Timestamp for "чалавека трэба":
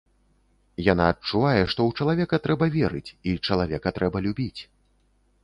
1.99-2.65, 3.51-4.25